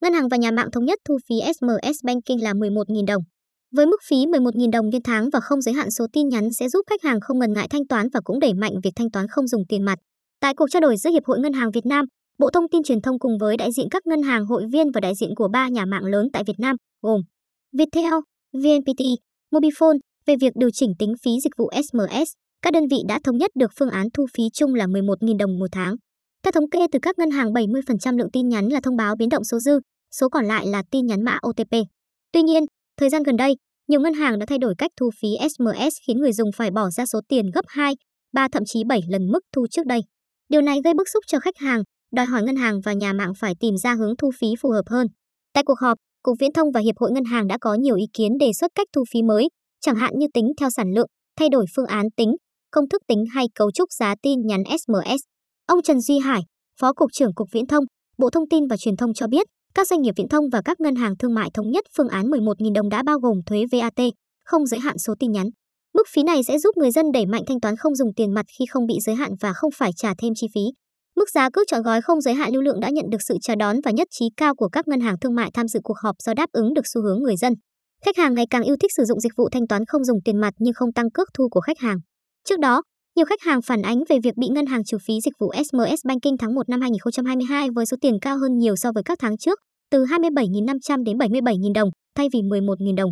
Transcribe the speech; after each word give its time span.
ngân 0.00 0.12
hàng 0.12 0.28
và 0.28 0.36
nhà 0.36 0.50
mạng 0.50 0.70
thống 0.72 0.84
nhất 0.84 0.98
thu 1.08 1.18
phí 1.28 1.34
SMS 1.54 2.04
Banking 2.04 2.42
là 2.42 2.52
11.000 2.52 3.06
đồng. 3.06 3.22
Với 3.76 3.86
mức 3.86 4.00
phí 4.08 4.16
11.000 4.16 4.70
đồng 4.70 4.86
liên 4.92 5.02
tháng 5.02 5.30
và 5.32 5.40
không 5.40 5.62
giới 5.62 5.74
hạn 5.74 5.90
số 5.90 6.06
tin 6.12 6.28
nhắn 6.28 6.52
sẽ 6.52 6.68
giúp 6.68 6.80
khách 6.90 7.02
hàng 7.02 7.20
không 7.20 7.38
ngần 7.38 7.52
ngại 7.52 7.66
thanh 7.70 7.86
toán 7.86 8.08
và 8.12 8.20
cũng 8.24 8.40
đẩy 8.40 8.54
mạnh 8.54 8.72
việc 8.84 8.90
thanh 8.96 9.10
toán 9.10 9.26
không 9.28 9.48
dùng 9.48 9.62
tiền 9.68 9.82
mặt. 9.82 9.98
Tại 10.40 10.54
cuộc 10.54 10.66
trao 10.70 10.80
đổi 10.80 10.96
giữa 10.96 11.10
Hiệp 11.10 11.24
hội 11.24 11.40
Ngân 11.40 11.52
hàng 11.52 11.70
Việt 11.70 11.86
Nam, 11.86 12.04
Bộ 12.38 12.50
Thông 12.50 12.68
tin 12.68 12.82
Truyền 12.82 13.00
thông 13.00 13.18
cùng 13.18 13.38
với 13.38 13.56
đại 13.56 13.72
diện 13.72 13.86
các 13.90 14.06
ngân 14.06 14.22
hàng 14.22 14.46
hội 14.46 14.62
viên 14.72 14.90
và 14.90 15.00
đại 15.00 15.14
diện 15.14 15.30
của 15.36 15.48
ba 15.48 15.68
nhà 15.68 15.84
mạng 15.84 16.04
lớn 16.04 16.28
tại 16.32 16.44
Việt 16.46 16.58
Nam 16.58 16.76
gồm 17.02 17.20
Viettel, 17.78 18.12
VNPT, 18.52 19.02
Mobifone 19.52 19.98
về 20.26 20.36
việc 20.40 20.52
điều 20.56 20.70
chỉnh 20.72 20.92
tính 20.98 21.14
phí 21.24 21.30
dịch 21.44 21.52
vụ 21.58 21.70
SMS, 21.74 22.32
các 22.62 22.72
đơn 22.72 22.88
vị 22.90 22.96
đã 23.08 23.18
thống 23.24 23.36
nhất 23.36 23.50
được 23.54 23.70
phương 23.78 23.90
án 23.90 24.06
thu 24.14 24.26
phí 24.36 24.42
chung 24.52 24.74
là 24.74 24.86
11.000 24.86 25.36
đồng 25.38 25.58
một 25.58 25.66
tháng. 25.72 25.96
Theo 26.42 26.52
thống 26.52 26.70
kê 26.70 26.86
từ 26.92 26.98
các 27.02 27.18
ngân 27.18 27.30
hàng 27.30 27.52
70% 27.52 28.16
lượng 28.18 28.30
tin 28.32 28.48
nhắn 28.48 28.68
là 28.68 28.80
thông 28.82 28.96
báo 28.96 29.16
biến 29.16 29.28
động 29.28 29.44
số 29.44 29.58
dư, 29.58 29.78
số 30.10 30.28
còn 30.28 30.44
lại 30.44 30.66
là 30.66 30.82
tin 30.90 31.06
nhắn 31.06 31.24
mã 31.24 31.38
OTP. 31.48 31.72
Tuy 32.32 32.42
nhiên, 32.42 32.64
thời 32.96 33.10
gian 33.10 33.22
gần 33.22 33.36
đây, 33.36 33.56
nhiều 33.88 34.00
ngân 34.00 34.14
hàng 34.14 34.38
đã 34.38 34.46
thay 34.46 34.58
đổi 34.58 34.74
cách 34.78 34.90
thu 35.00 35.10
phí 35.20 35.28
SMS 35.50 35.94
khiến 36.06 36.18
người 36.18 36.32
dùng 36.32 36.50
phải 36.56 36.70
bỏ 36.70 36.90
ra 36.90 37.06
số 37.06 37.20
tiền 37.28 37.50
gấp 37.54 37.64
2, 37.68 37.94
3 38.32 38.48
thậm 38.52 38.62
chí 38.66 38.84
7 38.88 39.00
lần 39.08 39.26
mức 39.26 39.40
thu 39.52 39.66
trước 39.70 39.86
đây. 39.86 40.00
Điều 40.48 40.60
này 40.60 40.78
gây 40.84 40.94
bức 40.94 41.08
xúc 41.08 41.24
cho 41.26 41.38
khách 41.40 41.56
hàng, 41.56 41.82
đòi 42.12 42.26
hỏi 42.26 42.42
ngân 42.42 42.56
hàng 42.56 42.80
và 42.84 42.92
nhà 42.92 43.12
mạng 43.12 43.32
phải 43.38 43.54
tìm 43.60 43.76
ra 43.76 43.94
hướng 43.94 44.16
thu 44.16 44.30
phí 44.40 44.46
phù 44.60 44.70
hợp 44.70 44.84
hơn. 44.86 45.06
Tại 45.52 45.64
cuộc 45.64 45.78
họp, 45.80 45.98
Cục 46.22 46.36
Viễn 46.40 46.52
thông 46.52 46.72
và 46.74 46.80
Hiệp 46.80 46.98
hội 46.98 47.10
Ngân 47.12 47.24
hàng 47.24 47.46
đã 47.46 47.58
có 47.60 47.74
nhiều 47.74 47.96
ý 47.96 48.04
kiến 48.12 48.32
đề 48.40 48.50
xuất 48.60 48.70
cách 48.74 48.88
thu 48.92 49.04
phí 49.12 49.22
mới, 49.22 49.48
chẳng 49.80 49.96
hạn 49.96 50.12
như 50.16 50.26
tính 50.34 50.44
theo 50.60 50.70
sản 50.70 50.92
lượng, 50.94 51.08
thay 51.38 51.48
đổi 51.48 51.66
phương 51.76 51.86
án 51.86 52.06
tính, 52.16 52.36
công 52.70 52.88
thức 52.88 53.02
tính 53.08 53.24
hay 53.32 53.46
cấu 53.54 53.70
trúc 53.72 53.92
giá 53.92 54.14
tin 54.22 54.46
nhắn 54.46 54.62
SMS. 54.64 55.20
Ông 55.66 55.82
Trần 55.82 56.00
Duy 56.00 56.18
Hải, 56.18 56.40
Phó 56.80 56.92
Cục 56.92 57.10
trưởng 57.12 57.34
Cục 57.34 57.48
Viễn 57.52 57.66
thông, 57.66 57.84
Bộ 58.18 58.30
Thông 58.30 58.48
tin 58.50 58.66
và 58.66 58.76
Truyền 58.76 58.96
thông 58.96 59.14
cho 59.14 59.26
biết, 59.26 59.46
các 59.74 59.88
doanh 59.88 60.02
nghiệp 60.02 60.14
viễn 60.16 60.28
thông 60.28 60.44
và 60.52 60.62
các 60.64 60.80
ngân 60.80 60.94
hàng 60.94 61.16
thương 61.16 61.34
mại 61.34 61.50
thống 61.54 61.70
nhất 61.70 61.84
phương 61.96 62.08
án 62.08 62.26
11.000 62.26 62.74
đồng 62.74 62.88
đã 62.88 63.02
bao 63.02 63.18
gồm 63.18 63.36
thuế 63.46 63.64
VAT, 63.72 64.00
không 64.44 64.66
giới 64.66 64.80
hạn 64.80 64.98
số 64.98 65.14
tin 65.18 65.32
nhắn. 65.32 65.46
Mức 65.94 66.06
phí 66.12 66.22
này 66.22 66.42
sẽ 66.42 66.58
giúp 66.58 66.76
người 66.76 66.90
dân 66.90 67.06
đẩy 67.12 67.26
mạnh 67.26 67.42
thanh 67.46 67.60
toán 67.60 67.76
không 67.76 67.94
dùng 67.94 68.14
tiền 68.16 68.34
mặt 68.34 68.46
khi 68.58 68.64
không 68.70 68.86
bị 68.86 68.94
giới 69.06 69.14
hạn 69.14 69.30
và 69.40 69.52
không 69.52 69.70
phải 69.74 69.90
trả 69.96 70.14
thêm 70.18 70.32
chi 70.36 70.46
phí. 70.54 70.60
Mức 71.16 71.30
giá 71.30 71.50
cước 71.50 71.66
chọn 71.70 71.82
gói 71.82 72.02
không 72.02 72.20
giới 72.20 72.34
hạn 72.34 72.52
lưu 72.52 72.62
lượng 72.62 72.80
đã 72.80 72.90
nhận 72.90 73.04
được 73.10 73.22
sự 73.28 73.34
chào 73.40 73.56
đón 73.56 73.76
và 73.84 73.90
nhất 73.90 74.08
trí 74.10 74.24
cao 74.36 74.54
của 74.54 74.68
các 74.68 74.88
ngân 74.88 75.00
hàng 75.00 75.18
thương 75.20 75.34
mại 75.34 75.50
tham 75.54 75.68
dự 75.68 75.80
cuộc 75.82 75.98
họp 76.02 76.16
do 76.24 76.34
đáp 76.34 76.46
ứng 76.52 76.74
được 76.74 76.86
xu 76.94 77.02
hướng 77.02 77.22
người 77.22 77.36
dân. 77.36 77.52
Khách 78.04 78.16
hàng 78.16 78.34
ngày 78.34 78.46
càng 78.50 78.62
yêu 78.62 78.76
thích 78.80 78.90
sử 78.96 79.04
dụng 79.04 79.20
dịch 79.20 79.32
vụ 79.36 79.48
thanh 79.52 79.66
toán 79.66 79.82
không 79.88 80.04
dùng 80.04 80.18
tiền 80.24 80.40
mặt 80.40 80.54
nhưng 80.58 80.74
không 80.74 80.92
tăng 80.92 81.10
cước 81.10 81.28
thu 81.34 81.48
của 81.48 81.60
khách 81.60 81.78
hàng. 81.78 81.98
Trước 82.44 82.58
đó, 82.60 82.82
nhiều 83.18 83.26
khách 83.26 83.42
hàng 83.42 83.62
phản 83.62 83.82
ánh 83.82 83.98
về 84.08 84.18
việc 84.24 84.36
bị 84.36 84.48
ngân 84.48 84.66
hàng 84.66 84.84
trừ 84.84 84.98
phí 85.06 85.14
dịch 85.20 85.32
vụ 85.38 85.52
SMS 85.54 86.06
Banking 86.08 86.36
tháng 86.38 86.54
1 86.54 86.68
năm 86.68 86.80
2022 86.80 87.68
với 87.74 87.86
số 87.86 87.96
tiền 88.00 88.18
cao 88.20 88.38
hơn 88.38 88.58
nhiều 88.58 88.76
so 88.76 88.92
với 88.92 89.02
các 89.02 89.18
tháng 89.20 89.36
trước, 89.36 89.58
từ 89.90 90.04
27.500 90.04 91.04
đến 91.04 91.16
77.000 91.18 91.72
đồng 91.72 91.88
thay 92.16 92.28
vì 92.32 92.40
11.000 92.40 92.96
đồng. 92.96 93.10